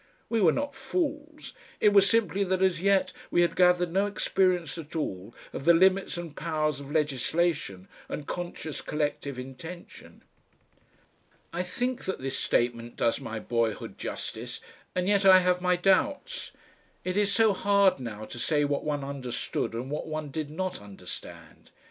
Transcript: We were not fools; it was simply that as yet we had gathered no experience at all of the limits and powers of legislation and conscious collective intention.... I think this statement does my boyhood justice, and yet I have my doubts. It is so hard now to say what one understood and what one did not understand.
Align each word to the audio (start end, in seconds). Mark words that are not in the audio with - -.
We 0.29 0.41
were 0.41 0.51
not 0.51 0.73
fools; 0.73 1.53
it 1.79 1.89
was 1.93 2.09
simply 2.09 2.43
that 2.45 2.63
as 2.63 2.81
yet 2.81 3.13
we 3.29 3.41
had 3.43 3.55
gathered 3.55 3.91
no 3.91 4.07
experience 4.07 4.75
at 4.79 4.95
all 4.95 5.35
of 5.53 5.63
the 5.63 5.75
limits 5.75 6.17
and 6.17 6.35
powers 6.35 6.79
of 6.79 6.89
legislation 6.91 7.87
and 8.09 8.25
conscious 8.25 8.81
collective 8.81 9.37
intention.... 9.37 10.23
I 11.53 11.61
think 11.61 12.05
this 12.05 12.35
statement 12.39 12.95
does 12.97 13.19
my 13.21 13.39
boyhood 13.39 13.99
justice, 13.99 14.59
and 14.95 15.07
yet 15.07 15.23
I 15.23 15.37
have 15.37 15.61
my 15.61 15.75
doubts. 15.75 16.49
It 17.03 17.15
is 17.15 17.31
so 17.31 17.53
hard 17.53 17.99
now 17.99 18.25
to 18.25 18.39
say 18.39 18.65
what 18.65 18.83
one 18.83 19.03
understood 19.03 19.75
and 19.75 19.91
what 19.91 20.07
one 20.07 20.31
did 20.31 20.49
not 20.49 20.81
understand. 20.81 21.69